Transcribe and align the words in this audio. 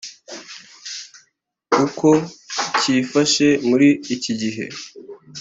uko 1.85 2.09
cyifashe 2.79 3.47
muri 3.67 3.89
iki 4.15 4.31
gihe 4.41 4.65